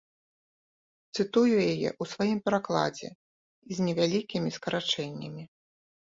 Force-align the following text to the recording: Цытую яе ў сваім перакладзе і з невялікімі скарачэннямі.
Цытую 1.17 1.49
яе 1.73 1.89
ў 2.01 2.03
сваім 2.13 2.39
перакладзе 2.47 3.09
і 3.11 3.71
з 3.81 3.85
невялікімі 3.89 4.49
скарачэннямі. 4.57 5.43